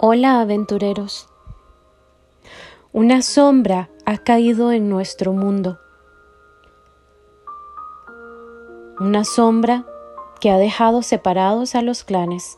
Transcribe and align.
Hola 0.00 0.40
aventureros. 0.40 1.28
Una 2.92 3.20
sombra 3.20 3.90
ha 4.06 4.18
caído 4.18 4.70
en 4.70 4.88
nuestro 4.88 5.32
mundo. 5.32 5.80
Una 9.00 9.24
sombra 9.24 9.84
que 10.40 10.50
ha 10.50 10.56
dejado 10.56 11.02
separados 11.02 11.74
a 11.74 11.82
los 11.82 12.04
clanes. 12.04 12.54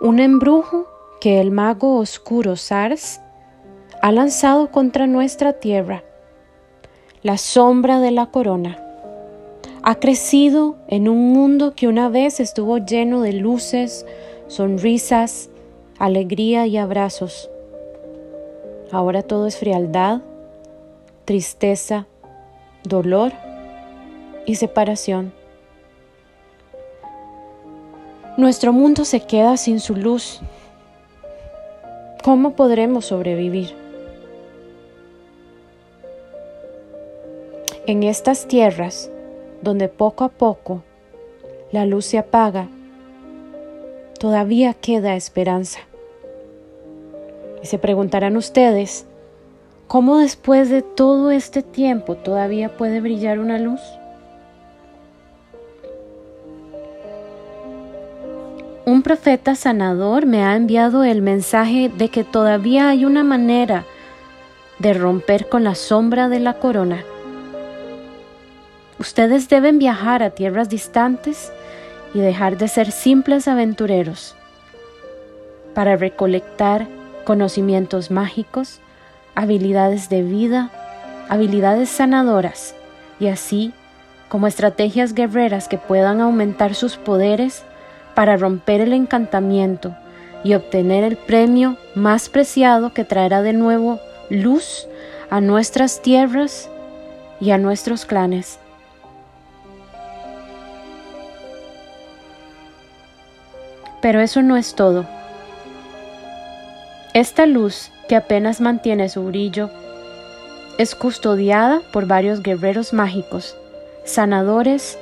Un 0.00 0.20
embrujo 0.20 0.86
que 1.20 1.40
el 1.40 1.50
mago 1.50 1.98
oscuro 1.98 2.54
Sars 2.54 3.20
ha 4.02 4.12
lanzado 4.12 4.70
contra 4.70 5.08
nuestra 5.08 5.54
tierra. 5.54 6.04
La 7.22 7.38
sombra 7.38 7.98
de 7.98 8.12
la 8.12 8.26
corona 8.26 8.84
ha 9.82 9.96
crecido 9.96 10.76
en 10.86 11.08
un 11.08 11.32
mundo 11.32 11.74
que 11.74 11.88
una 11.88 12.08
vez 12.08 12.38
estuvo 12.38 12.78
lleno 12.78 13.20
de 13.20 13.34
luces, 13.34 14.06
sonrisas, 14.54 15.50
alegría 15.98 16.66
y 16.68 16.76
abrazos. 16.76 17.50
Ahora 18.92 19.22
todo 19.22 19.48
es 19.48 19.56
frialdad, 19.56 20.22
tristeza, 21.24 22.06
dolor 22.84 23.32
y 24.46 24.54
separación. 24.54 25.32
Nuestro 28.36 28.72
mundo 28.72 29.04
se 29.04 29.20
queda 29.20 29.56
sin 29.56 29.80
su 29.80 29.96
luz. 29.96 30.40
¿Cómo 32.22 32.54
podremos 32.54 33.06
sobrevivir? 33.06 33.74
En 37.86 38.04
estas 38.04 38.46
tierras, 38.46 39.10
donde 39.62 39.88
poco 39.88 40.22
a 40.22 40.28
poco 40.28 40.84
la 41.72 41.86
luz 41.86 42.06
se 42.06 42.18
apaga, 42.18 42.68
todavía 44.24 44.72
queda 44.72 45.16
esperanza. 45.16 45.80
Y 47.62 47.66
se 47.66 47.76
preguntarán 47.76 48.38
ustedes, 48.38 49.04
¿cómo 49.86 50.16
después 50.16 50.70
de 50.70 50.80
todo 50.80 51.30
este 51.30 51.62
tiempo 51.62 52.14
todavía 52.14 52.74
puede 52.74 53.02
brillar 53.02 53.38
una 53.38 53.58
luz? 53.58 53.82
Un 58.86 59.02
profeta 59.02 59.56
sanador 59.56 60.24
me 60.24 60.42
ha 60.42 60.56
enviado 60.56 61.04
el 61.04 61.20
mensaje 61.20 61.90
de 61.94 62.08
que 62.08 62.24
todavía 62.24 62.88
hay 62.88 63.04
una 63.04 63.24
manera 63.24 63.84
de 64.78 64.94
romper 64.94 65.50
con 65.50 65.64
la 65.64 65.74
sombra 65.74 66.30
de 66.30 66.40
la 66.40 66.54
corona. 66.54 67.04
Ustedes 68.98 69.50
deben 69.50 69.78
viajar 69.78 70.22
a 70.22 70.30
tierras 70.30 70.70
distantes 70.70 71.52
y 72.14 72.20
dejar 72.20 72.56
de 72.56 72.68
ser 72.68 72.92
simples 72.92 73.48
aventureros 73.48 74.36
para 75.74 75.96
recolectar 75.96 76.86
conocimientos 77.24 78.10
mágicos, 78.10 78.80
habilidades 79.34 80.08
de 80.08 80.22
vida, 80.22 80.70
habilidades 81.28 81.88
sanadoras 81.88 82.74
y 83.18 83.26
así 83.26 83.72
como 84.28 84.46
estrategias 84.46 85.14
guerreras 85.14 85.68
que 85.68 85.78
puedan 85.78 86.20
aumentar 86.20 86.74
sus 86.74 86.96
poderes 86.96 87.64
para 88.14 88.36
romper 88.36 88.80
el 88.80 88.92
encantamiento 88.92 89.94
y 90.44 90.54
obtener 90.54 91.04
el 91.04 91.16
premio 91.16 91.76
más 91.94 92.28
preciado 92.28 92.92
que 92.92 93.04
traerá 93.04 93.42
de 93.42 93.52
nuevo 93.52 93.98
luz 94.30 94.86
a 95.30 95.40
nuestras 95.40 96.02
tierras 96.02 96.68
y 97.40 97.50
a 97.50 97.58
nuestros 97.58 98.04
clanes. 98.04 98.58
Pero 104.04 104.20
eso 104.20 104.42
no 104.42 104.58
es 104.58 104.74
todo. 104.74 105.06
Esta 107.14 107.46
luz, 107.46 107.90
que 108.06 108.16
apenas 108.16 108.60
mantiene 108.60 109.08
su 109.08 109.24
brillo, 109.24 109.70
es 110.76 110.94
custodiada 110.94 111.80
por 111.90 112.04
varios 112.06 112.42
guerreros 112.42 112.92
mágicos, 112.92 113.56
sanadores, 114.04 114.98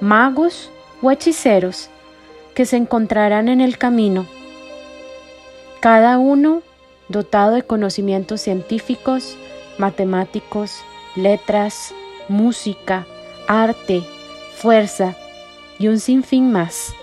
magos 0.00 0.70
o 1.02 1.10
hechiceros 1.10 1.90
que 2.54 2.64
se 2.64 2.78
encontrarán 2.78 3.50
en 3.50 3.60
el 3.60 3.76
camino, 3.76 4.24
cada 5.80 6.16
uno 6.16 6.62
dotado 7.08 7.52
de 7.52 7.62
conocimientos 7.62 8.40
científicos, 8.40 9.36
matemáticos, 9.76 10.78
letras, 11.14 11.92
música, 12.30 13.04
arte, 13.46 14.02
fuerza 14.54 15.14
y 15.78 15.88
un 15.88 16.00
sinfín 16.00 16.50
más. 16.50 16.94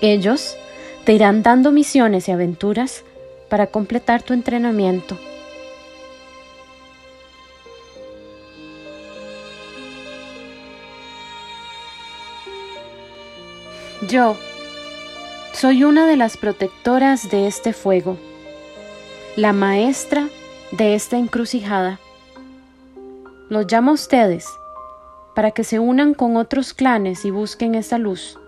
Ellos 0.00 0.56
te 1.04 1.12
irán 1.12 1.42
dando 1.42 1.72
misiones 1.72 2.28
y 2.28 2.32
aventuras 2.32 3.04
para 3.48 3.68
completar 3.68 4.22
tu 4.22 4.34
entrenamiento. 4.34 5.16
Yo 14.08 14.36
soy 15.52 15.84
una 15.84 16.06
de 16.06 16.16
las 16.16 16.36
protectoras 16.36 17.30
de 17.30 17.46
este 17.46 17.72
fuego, 17.72 18.18
la 19.36 19.52
maestra 19.52 20.28
de 20.72 20.94
esta 20.94 21.16
encrucijada. 21.16 21.98
Los 23.48 23.70
llamo 23.70 23.92
a 23.92 23.94
ustedes 23.94 24.46
para 25.34 25.52
que 25.52 25.64
se 25.64 25.78
unan 25.78 26.14
con 26.14 26.36
otros 26.36 26.74
clanes 26.74 27.24
y 27.24 27.30
busquen 27.30 27.74
esta 27.74 27.96
luz. 27.96 28.38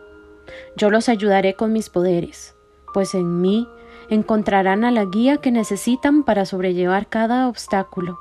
Yo 0.77 0.91
los 0.91 1.09
ayudaré 1.09 1.55
con 1.55 1.73
mis 1.73 1.91
poderes, 1.91 2.55
pues 2.93 3.15
en 3.15 3.41
mí 3.41 3.69
encontrarán 4.09 4.85
a 4.85 4.91
la 4.91 5.05
guía 5.05 5.39
que 5.39 5.51
necesitan 5.51 6.23
para 6.23 6.47
sobrellevar 6.47 7.09
cada 7.09 7.49
obstáculo. 7.49 8.19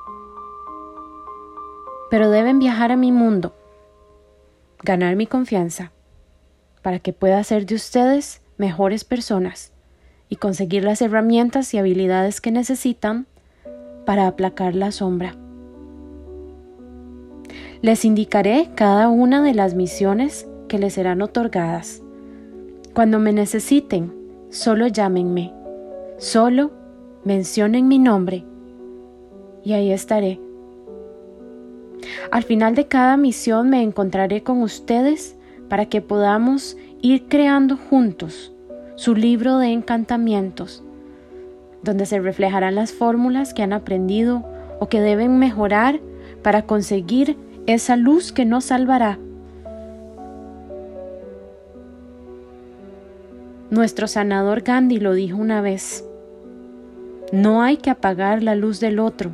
Pero 2.10 2.30
deben 2.30 2.60
viajar 2.60 2.92
a 2.92 2.98
mi 2.98 3.12
mundo, 3.12 3.54
ganar 4.84 5.16
mi 5.16 5.28
confianza, 5.28 5.92
para 6.82 7.00
que 7.00 7.14
pueda 7.14 7.40
hacer 7.40 7.66
de 7.66 7.76
ustedes 7.76 8.42
mejores 8.58 9.04
personas 9.04 9.72
y 10.30 10.38
conseguir 10.38 10.84
las 10.84 11.02
herramientas 11.02 11.74
y 11.74 11.78
habilidades 11.78 12.42
que 12.42 12.52
necesitan 12.52 13.28
para 14.06 14.28
aplacar 14.28 14.76
la 14.76 14.92
sombra. 14.92 15.36
Les 17.82 18.06
indicaré 18.06 18.72
cada 18.76 19.08
una 19.10 19.42
de 19.44 19.54
las 19.54 19.74
misiones 19.74 20.48
que 20.68 20.80
les 20.80 20.94
serán 20.94 21.22
otorgadas 21.22 22.02
cuando 22.97 23.19
me 23.19 23.31
necesiten, 23.31 24.12
solo 24.50 24.88
llámenme, 24.88 25.53
solo 26.18 26.72
mencionen 27.25 27.88
mi 27.88 28.00
nombre. 28.00 28.44
Y 29.63 29.74
ahí 29.74 29.91
estaré. 29.91 30.40
Al 32.31 32.41
final 32.41 32.74
de 32.74 32.88
cada 32.88 33.16
misión 33.16 33.69
me 33.69 33.84
encontraré 33.84 34.41
con 34.41 34.63
ustedes 34.63 35.38
para 35.69 35.86
que 35.86 36.02
podamos 36.02 36.75
ir 37.00 37.28
creando 37.28 37.78
juntos 37.78 38.52
su 38.96 39.13
libro 39.13 39.59
de 39.59 39.74
encantamientos, 39.74 40.84
donde 41.84 42.07
se 42.07 42.19
reflejarán 42.19 42.74
las 42.74 42.94
fórmulas 42.94 43.53
que 43.53 43.62
han 43.62 43.74
aprendido 43.74 44.44
o 44.80 44.90
que 44.90 45.02
deben 45.02 45.38
mejorar 45.38 46.00
para 46.41 46.63
conseguir 46.63 47.38
esa 47.68 47.96
luz 47.96 48.31
que 48.31 48.46
nos 48.46 48.66
salvará 48.66 49.19
Nuestro 53.69 54.08
sanador 54.08 54.62
Gandhi 54.62 54.98
lo 54.98 55.14
dijo 55.14 55.36
una 55.36 55.60
vez. 55.60 56.06
No 57.34 57.62
hay 57.62 57.75
que 57.75 57.90
apagar 57.90 58.42
la 58.42 58.56
luz 58.56 58.80
del 58.80 58.98
otro 58.98 59.31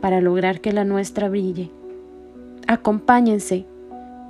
para 0.00 0.22
lograr 0.22 0.62
que 0.62 0.72
la 0.72 0.84
nuestra 0.84 1.28
brille. 1.28 1.70
Acompáñense, 2.66 3.66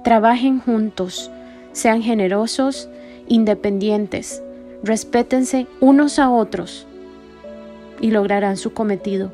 trabajen 0.03 0.59
juntos, 0.59 1.31
sean 1.71 2.03
generosos, 2.03 2.89
independientes, 3.29 4.43
respétense 4.83 5.69
unos 5.79 6.19
a 6.19 6.31
otros 6.31 6.89
y 8.01 8.11
lograrán 8.11 8.57
su 8.57 8.73
cometido. 8.73 9.31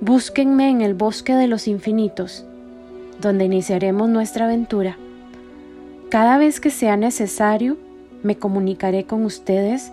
Búsquenme 0.00 0.70
en 0.70 0.80
el 0.80 0.94
bosque 0.94 1.34
de 1.34 1.46
los 1.46 1.68
infinitos 1.68 2.46
donde 3.20 3.44
iniciaremos 3.44 4.08
nuestra 4.08 4.44
aventura. 4.46 4.96
Cada 6.10 6.38
vez 6.38 6.60
que 6.60 6.70
sea 6.70 6.96
necesario, 6.96 7.76
me 8.22 8.36
comunicaré 8.36 9.04
con 9.04 9.24
ustedes 9.24 9.92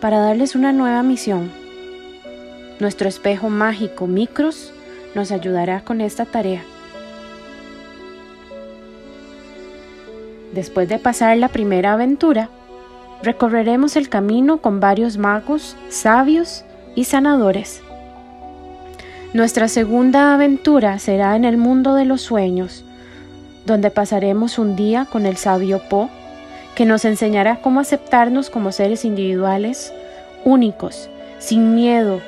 para 0.00 0.18
darles 0.18 0.54
una 0.54 0.72
nueva 0.72 1.02
misión. 1.02 1.50
Nuestro 2.78 3.08
espejo 3.08 3.50
mágico 3.50 4.06
Micros 4.06 4.72
nos 5.14 5.32
ayudará 5.32 5.82
con 5.82 6.00
esta 6.00 6.24
tarea. 6.24 6.62
Después 10.54 10.88
de 10.88 10.98
pasar 10.98 11.36
la 11.36 11.48
primera 11.48 11.92
aventura, 11.92 12.48
recorreremos 13.22 13.96
el 13.96 14.08
camino 14.08 14.58
con 14.58 14.80
varios 14.80 15.16
magos, 15.16 15.76
sabios 15.88 16.64
y 16.96 17.04
sanadores. 17.04 17.82
Nuestra 19.32 19.68
segunda 19.68 20.34
aventura 20.34 20.98
será 20.98 21.36
en 21.36 21.44
el 21.44 21.56
mundo 21.56 21.94
de 21.94 22.04
los 22.04 22.20
sueños, 22.20 22.84
donde 23.64 23.92
pasaremos 23.92 24.58
un 24.58 24.74
día 24.74 25.04
con 25.04 25.24
el 25.24 25.36
sabio 25.36 25.80
Po, 25.88 26.10
que 26.74 26.84
nos 26.84 27.04
enseñará 27.04 27.60
cómo 27.60 27.78
aceptarnos 27.78 28.50
como 28.50 28.72
seres 28.72 29.04
individuales, 29.04 29.92
únicos, 30.44 31.08
sin 31.38 31.76
miedo 31.76 32.20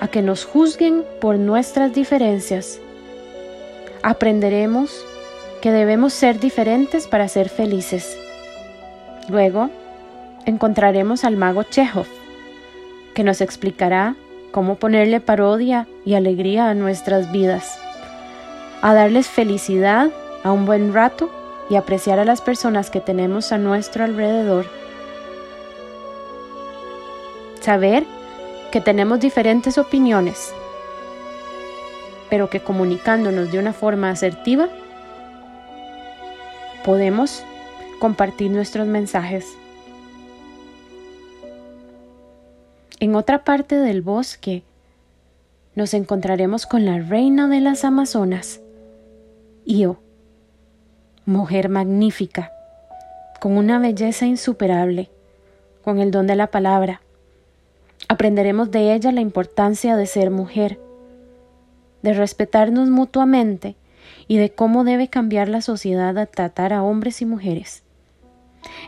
a 0.00 0.08
que 0.08 0.22
nos 0.22 0.46
juzguen 0.46 1.04
por 1.20 1.36
nuestras 1.36 1.92
diferencias. 1.92 2.80
Aprenderemos 4.02 5.04
que 5.60 5.70
debemos 5.70 6.14
ser 6.14 6.40
diferentes 6.40 7.06
para 7.06 7.28
ser 7.28 7.50
felices. 7.50 8.16
Luego, 9.28 9.68
encontraremos 10.46 11.24
al 11.24 11.36
mago 11.36 11.64
Chekhov, 11.64 12.06
que 13.12 13.22
nos 13.22 13.42
explicará 13.42 14.14
cómo 14.50 14.76
ponerle 14.76 15.20
parodia 15.20 15.86
y 16.04 16.14
alegría 16.14 16.68
a 16.68 16.74
nuestras 16.74 17.30
vidas, 17.32 17.78
a 18.82 18.94
darles 18.94 19.28
felicidad 19.28 20.10
a 20.44 20.52
un 20.52 20.66
buen 20.66 20.92
rato 20.94 21.30
y 21.70 21.76
apreciar 21.76 22.18
a 22.18 22.24
las 22.24 22.40
personas 22.40 22.90
que 22.90 23.00
tenemos 23.00 23.52
a 23.52 23.58
nuestro 23.58 24.04
alrededor. 24.04 24.66
Saber 27.60 28.04
que 28.72 28.80
tenemos 28.80 29.20
diferentes 29.20 29.78
opiniones, 29.78 30.52
pero 32.30 32.48
que 32.48 32.60
comunicándonos 32.60 33.50
de 33.50 33.58
una 33.58 33.72
forma 33.72 34.10
asertiva, 34.10 34.68
podemos 36.84 37.42
compartir 37.98 38.50
nuestros 38.50 38.86
mensajes. 38.86 39.44
En 43.00 43.14
otra 43.14 43.44
parte 43.44 43.76
del 43.76 44.02
bosque 44.02 44.64
nos 45.76 45.94
encontraremos 45.94 46.66
con 46.66 46.84
la 46.84 46.98
reina 46.98 47.46
de 47.46 47.60
las 47.60 47.84
Amazonas, 47.84 48.60
Io 49.64 50.00
mujer 51.24 51.68
magnífica, 51.68 52.50
con 53.38 53.56
una 53.56 53.78
belleza 53.78 54.26
insuperable, 54.26 55.10
con 55.84 56.00
el 56.00 56.10
don 56.10 56.26
de 56.26 56.34
la 56.34 56.48
palabra. 56.48 57.02
Aprenderemos 58.08 58.70
de 58.70 58.94
ella 58.94 59.12
la 59.12 59.20
importancia 59.20 59.94
de 59.94 60.06
ser 60.06 60.30
mujer, 60.30 60.80
de 62.02 62.14
respetarnos 62.14 62.88
mutuamente 62.88 63.76
y 64.26 64.38
de 64.38 64.50
cómo 64.50 64.84
debe 64.84 65.08
cambiar 65.08 65.48
la 65.48 65.60
sociedad 65.60 66.16
a 66.16 66.26
tratar 66.26 66.72
a 66.72 66.82
hombres 66.82 67.20
y 67.20 67.26
mujeres. 67.26 67.82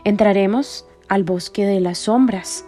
Entraremos 0.03 0.85
al 1.07 1.23
bosque 1.23 1.65
de 1.65 1.79
las 1.79 1.99
sombras, 1.99 2.65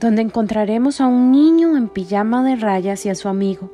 donde 0.00 0.22
encontraremos 0.22 1.00
a 1.00 1.06
un 1.06 1.32
niño 1.32 1.76
en 1.76 1.88
pijama 1.88 2.44
de 2.44 2.56
rayas 2.56 3.06
y 3.06 3.08
a 3.08 3.14
su 3.14 3.28
amigo. 3.28 3.70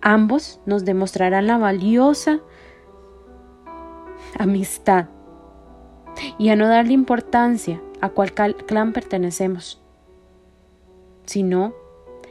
Ambos 0.00 0.60
nos 0.66 0.84
demostrarán 0.84 1.46
la 1.46 1.58
valiosa 1.58 2.40
amistad 4.38 5.06
y 6.38 6.50
a 6.50 6.56
no 6.56 6.68
darle 6.68 6.92
importancia 6.92 7.80
a 8.00 8.10
cuál 8.10 8.32
clan 8.32 8.92
pertenecemos, 8.92 9.82
sino 11.26 11.72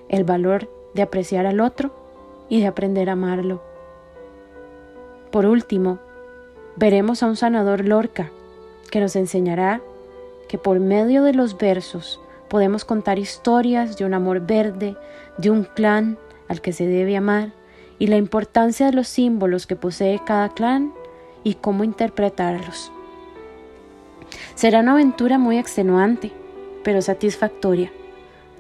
el 0.10 0.24
valor 0.24 0.69
de 0.94 1.02
apreciar 1.02 1.46
al 1.46 1.60
otro 1.60 1.96
y 2.50 2.60
de 2.60 2.68
aprender 2.68 3.10
a 3.10 3.13
amarlo. 3.13 3.62
Por 5.31 5.46
último, 5.46 6.00
veremos 6.75 7.24
a 7.24 7.28
un 7.28 7.38
sanador 7.38 7.86
Lorca 7.86 8.30
que 8.92 9.00
nos 9.00 9.16
enseñará 9.16 9.81
que 10.50 10.58
por 10.58 10.80
medio 10.80 11.24
de 11.24 11.34
los 11.34 11.58
versos 11.58 12.19
podemos 12.51 12.83
contar 12.83 13.18
historias 13.18 13.95
de 13.95 14.03
un 14.03 14.13
amor 14.13 14.42
verde, 14.42 14.98
de 15.38 15.50
un 15.50 15.63
clan 15.63 16.18
al 16.50 16.59
que 16.59 16.74
se 16.74 16.86
debe 16.86 17.15
amar 17.15 17.53
y 17.98 18.07
la 18.07 18.18
importancia 18.18 18.88
de 18.88 18.92
los 18.92 19.07
símbolos 19.07 19.65
que 19.65 19.77
posee 19.77 20.19
cada 20.25 20.50
clan 20.50 20.92
y 21.45 21.53
cómo 21.53 21.86
interpretarlos. 21.86 22.92
Será 24.53 24.81
una 24.81 24.92
aventura 24.92 25.38
muy 25.38 25.57
extenuante, 25.57 26.33
pero 26.83 27.01
satisfactoria. 27.01 27.89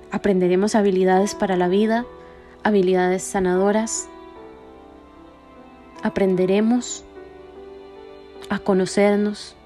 Aprenderemos 0.09 0.73
habilidades 0.75 1.35
para 1.35 1.57
la 1.57 1.67
vida, 1.67 2.05
habilidades 2.63 3.23
sanadoras. 3.23 4.07
Aprenderemos 6.01 7.03
a 8.49 8.57
conocernos. 8.59 9.57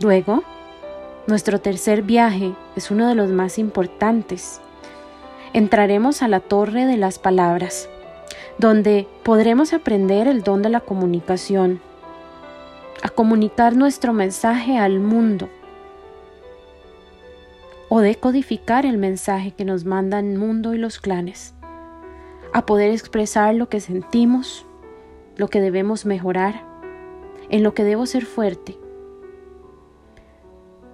Luego, 0.00 0.44
nuestro 1.28 1.60
tercer 1.60 2.02
viaje 2.02 2.54
es 2.74 2.90
uno 2.90 3.06
de 3.06 3.14
los 3.14 3.28
más 3.28 3.58
importantes. 3.58 4.62
Entraremos 5.52 6.22
a 6.22 6.28
la 6.28 6.40
torre 6.40 6.86
de 6.86 6.96
las 6.96 7.18
palabras 7.18 7.90
donde 8.56 9.06
podremos 9.22 9.74
aprender 9.74 10.26
el 10.26 10.42
don 10.42 10.62
de 10.62 10.70
la 10.70 10.80
comunicación, 10.80 11.80
a 13.02 13.10
comunicar 13.10 13.76
nuestro 13.76 14.12
mensaje 14.12 14.78
al 14.78 15.00
mundo 15.00 15.48
o 17.90 18.00
decodificar 18.00 18.86
el 18.86 18.96
mensaje 18.96 19.52
que 19.52 19.66
nos 19.66 19.84
mandan 19.84 20.32
el 20.32 20.38
mundo 20.38 20.74
y 20.74 20.78
los 20.78 20.98
clanes, 20.98 21.54
a 22.54 22.64
poder 22.64 22.90
expresar 22.90 23.54
lo 23.54 23.68
que 23.68 23.80
sentimos, 23.80 24.64
lo 25.36 25.48
que 25.48 25.60
debemos 25.60 26.06
mejorar, 26.06 26.64
en 27.50 27.62
lo 27.62 27.74
que 27.74 27.84
debo 27.84 28.06
ser 28.06 28.24
fuerte. 28.24 28.78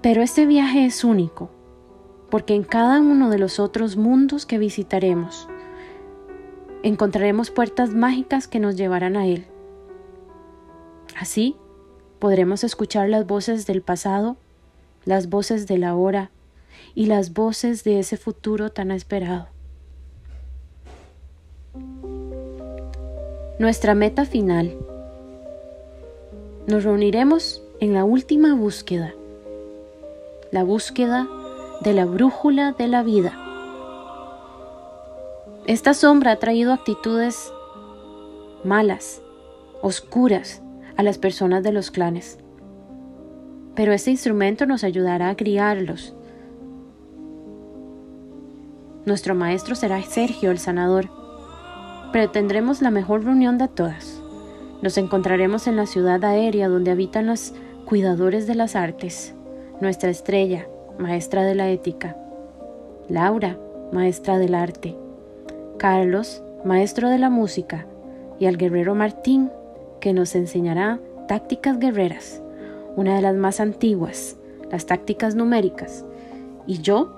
Pero 0.05 0.21
este 0.21 0.45
viaje 0.45 0.85
es 0.85 1.03
único, 1.03 1.49
porque 2.29 2.55
en 2.55 2.63
cada 2.63 3.01
uno 3.01 3.31
de 3.31 3.39
los 3.39 3.59
otros 3.59 3.97
mundos 3.97 4.45
que 4.45 4.59
visitaremos, 4.59 5.49
encontraremos 6.83 7.51
puertas 7.51 7.95
mágicas 7.95 8.47
que 8.47 8.61
nos 8.61 8.77
llevarán 8.77 9.17
a 9.17 9.27
Él. 9.27 9.47
Así 11.19 11.57
podremos 12.19 12.65
escuchar 12.65 13.09
las 13.09 13.27
voces 13.27 13.67
del 13.67 13.81
pasado, 13.81 14.37
las 15.07 15.31
voces 15.31 15.67
de 15.67 15.79
la 15.79 15.95
hora 15.95 16.31
y 16.95 17.07
las 17.07 17.33
voces 17.33 17.83
de 17.83 17.99
ese 17.99 18.19
futuro 18.19 18.71
tan 18.71 18.91
esperado. 18.91 19.49
Nuestra 23.59 23.95
meta 23.95 24.27
final. 24.27 24.77
Nos 26.67 26.85
reuniremos 26.85 27.63
en 27.81 27.95
la 27.95 28.05
última 28.05 28.55
búsqueda, 28.55 29.15
la 30.55 30.63
búsqueda 30.63 31.27
de 31.81 31.93
la 31.95 32.05
brújula 32.05 32.71
de 32.71 32.87
la 32.87 33.03
vida. 33.03 33.33
Esta 35.67 35.95
sombra 35.95 36.31
ha 36.31 36.37
traído 36.37 36.73
actitudes 36.73 37.53
malas, 38.63 39.21
oscuras 39.83 40.63
a 40.97 41.03
las 41.03 41.19
personas 41.19 41.65
de 41.65 41.73
los 41.73 41.91
clanes. 41.91 42.39
Pero 43.75 43.93
este 43.93 44.13
instrumento 44.13 44.65
nos 44.65 44.85
ayudará 44.85 45.31
a 45.31 45.37
criarlos. 45.37 46.15
Nuestro 49.07 49.35
maestro 49.35 49.75
será 49.75 50.01
Sergio 50.03 50.53
el 50.53 50.61
sanador, 50.61 51.11
pero 52.13 52.31
tendremos 52.31 52.81
la 52.81 52.93
mejor 52.93 53.25
reunión 53.25 53.59
de 53.59 53.67
todas. 53.67 54.23
Nos 54.83 54.99
encontraremos 54.99 55.67
en 55.67 55.75
la 55.75 55.87
ciudad 55.87 56.25
aérea 56.25 56.69
donde 56.69 56.93
habitan 56.93 57.27
los 57.27 57.55
cuidadores 57.87 58.47
de 58.47 58.55
las 58.55 58.77
artes, 58.77 59.35
nuestra 59.81 60.11
estrella, 60.11 60.67
maestra 60.99 61.43
de 61.43 61.55
la 61.55 61.69
ética, 61.71 62.17
Laura, 63.09 63.59
maestra 63.93 64.39
del 64.39 64.55
arte, 64.55 64.97
Carlos, 65.79 66.43
maestro 66.65 67.11
de 67.11 67.19
la 67.19 67.31
música, 67.31 67.87
y 68.39 68.47
al 68.47 68.57
guerrero 68.57 68.95
Martín, 68.95 69.51
que 70.01 70.13
nos 70.13 70.35
enseñará 70.35 71.01
tácticas 71.29 71.79
guerreras, 71.79 72.43
una 72.97 73.17
de 73.17 73.23
las 73.23 73.35
más 73.35 73.61
antiguas, 73.61 74.37
las 74.71 74.87
tácticas 74.87 75.35
numéricas, 75.35 76.05
y 76.67 76.81
yo, 76.81 77.13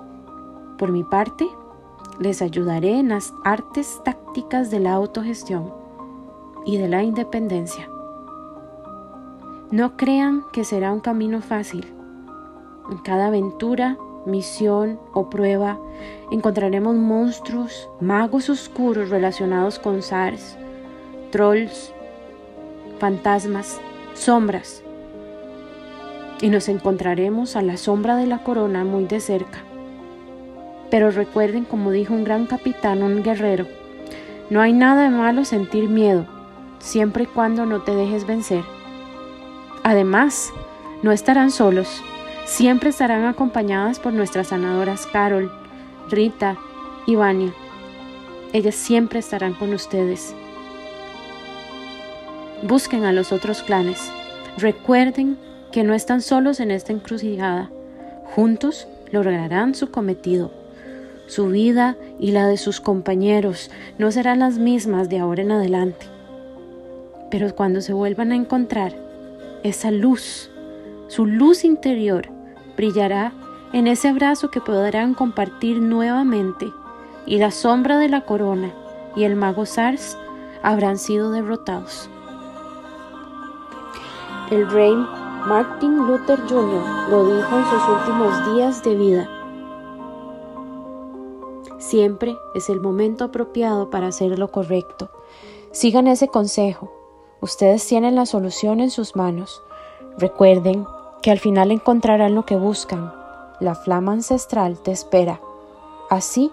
por 0.78 0.92
mi 0.92 1.04
parte, 1.04 1.46
les 2.18 2.42
ayudaré 2.42 2.98
en 2.98 3.10
las 3.10 3.32
artes 3.44 4.00
tácticas 4.04 4.70
de 4.70 4.80
la 4.80 4.94
autogestión 4.94 5.72
y 6.64 6.78
de 6.78 6.88
la 6.88 7.02
independencia. 7.02 7.88
No 9.70 9.96
crean 9.96 10.42
que 10.52 10.64
será 10.64 10.92
un 10.92 11.00
camino 11.00 11.40
fácil. 11.40 11.92
En 12.90 12.98
cada 12.98 13.26
aventura 13.26 13.96
misión 14.26 14.98
o 15.12 15.30
prueba, 15.30 15.78
encontraremos 16.30 16.94
monstruos, 16.96 17.88
magos 18.00 18.50
oscuros 18.50 19.08
relacionados 19.08 19.78
con 19.78 20.02
SARS, 20.02 20.56
trolls, 21.30 21.92
fantasmas, 22.98 23.80
sombras. 24.14 24.82
Y 26.40 26.48
nos 26.50 26.68
encontraremos 26.68 27.56
a 27.56 27.62
la 27.62 27.76
sombra 27.76 28.16
de 28.16 28.26
la 28.26 28.42
corona 28.42 28.84
muy 28.84 29.04
de 29.04 29.20
cerca. 29.20 29.60
Pero 30.90 31.10
recuerden, 31.10 31.64
como 31.64 31.90
dijo 31.90 32.12
un 32.12 32.24
gran 32.24 32.46
capitán, 32.46 33.02
un 33.02 33.22
guerrero, 33.22 33.66
no 34.50 34.60
hay 34.60 34.72
nada 34.72 35.04
de 35.04 35.10
malo 35.10 35.44
sentir 35.44 35.88
miedo, 35.88 36.26
siempre 36.78 37.24
y 37.24 37.26
cuando 37.26 37.64
no 37.64 37.82
te 37.82 37.94
dejes 37.94 38.26
vencer. 38.26 38.62
Además, 39.82 40.52
no 41.02 41.10
estarán 41.10 41.50
solos 41.50 42.02
siempre 42.46 42.90
estarán 42.90 43.24
acompañadas 43.24 43.98
por 43.98 44.12
nuestras 44.12 44.48
sanadoras 44.48 45.06
Carol, 45.06 45.50
Rita 46.08 46.56
y 47.06 47.16
Vania. 47.16 47.52
Ellas 48.52 48.76
siempre 48.76 49.18
estarán 49.18 49.54
con 49.54 49.74
ustedes. 49.74 50.34
Busquen 52.62 53.04
a 53.04 53.12
los 53.12 53.32
otros 53.32 53.62
clanes. 53.62 54.10
Recuerden 54.56 55.36
que 55.72 55.82
no 55.82 55.92
están 55.92 56.22
solos 56.22 56.60
en 56.60 56.70
esta 56.70 56.92
encrucijada. 56.92 57.70
Juntos 58.34 58.88
lograrán 59.10 59.74
su 59.74 59.90
cometido. 59.90 60.50
Su 61.26 61.48
vida 61.48 61.96
y 62.18 62.30
la 62.30 62.46
de 62.46 62.56
sus 62.56 62.80
compañeros 62.80 63.70
no 63.98 64.12
serán 64.12 64.38
las 64.38 64.58
mismas 64.58 65.08
de 65.08 65.18
ahora 65.18 65.42
en 65.42 65.52
adelante. 65.52 66.06
Pero 67.30 67.54
cuando 67.54 67.80
se 67.80 67.92
vuelvan 67.92 68.30
a 68.30 68.36
encontrar, 68.36 68.94
esa 69.64 69.90
luz, 69.90 70.50
su 71.08 71.26
luz 71.26 71.64
interior, 71.64 72.35
brillará 72.76 73.32
en 73.72 73.86
ese 73.86 74.08
abrazo 74.08 74.50
que 74.50 74.60
podrán 74.60 75.14
compartir 75.14 75.80
nuevamente 75.80 76.72
y 77.26 77.38
la 77.38 77.50
sombra 77.50 77.98
de 77.98 78.08
la 78.08 78.24
corona 78.24 78.72
y 79.16 79.24
el 79.24 79.34
mago 79.34 79.66
Sars 79.66 80.16
habrán 80.62 80.98
sido 80.98 81.30
derrotados. 81.30 82.08
El 84.50 84.70
rey 84.70 84.94
Martin 85.46 85.96
Luther 85.96 86.40
Jr. 86.48 87.10
lo 87.10 87.36
dijo 87.36 87.58
en 87.58 87.64
sus 87.64 87.88
últimos 87.88 88.54
días 88.54 88.82
de 88.82 88.94
vida. 88.94 89.30
Siempre 91.78 92.36
es 92.54 92.68
el 92.68 92.80
momento 92.80 93.24
apropiado 93.24 93.90
para 93.90 94.08
hacer 94.08 94.38
lo 94.38 94.50
correcto. 94.50 95.10
Sigan 95.72 96.06
ese 96.06 96.28
consejo. 96.28 96.92
Ustedes 97.40 97.86
tienen 97.86 98.14
la 98.14 98.26
solución 98.26 98.80
en 98.80 98.90
sus 98.90 99.14
manos. 99.14 99.62
Recuerden 100.18 100.86
que 101.26 101.32
al 101.32 101.40
final 101.40 101.72
encontrarán 101.72 102.36
lo 102.36 102.46
que 102.46 102.54
buscan. 102.54 103.12
La 103.58 103.74
flama 103.74 104.12
ancestral 104.12 104.78
te 104.78 104.92
espera, 104.92 105.40
así 106.08 106.52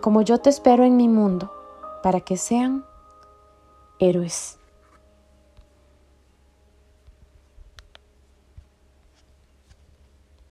como 0.00 0.22
yo 0.22 0.38
te 0.38 0.48
espero 0.48 0.82
en 0.82 0.96
mi 0.96 1.08
mundo, 1.08 1.52
para 2.02 2.22
que 2.22 2.38
sean 2.38 2.86
héroes. 3.98 4.58